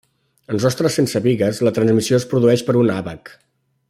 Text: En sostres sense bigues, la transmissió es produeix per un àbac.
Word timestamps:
En 0.53 0.61
sostres 0.63 0.95
sense 0.99 1.21
bigues, 1.27 1.59
la 1.67 1.73
transmissió 1.77 2.21
es 2.21 2.27
produeix 2.35 2.65
per 2.71 2.77
un 2.85 2.91
àbac. 2.99 3.35